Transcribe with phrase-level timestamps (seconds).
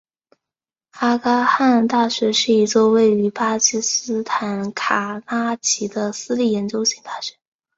[0.93, 7.35] 阿迦汗大学是一座位于巴基斯坦卡拉奇的私立研究型大学。